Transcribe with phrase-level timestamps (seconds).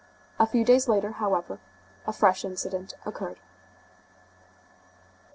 [0.39, 1.59] A few days later, however,
[2.07, 3.39] a fresh incident occurred.